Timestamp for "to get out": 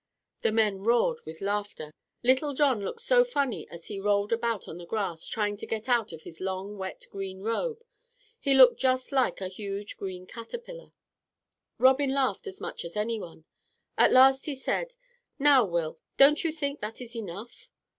5.57-6.11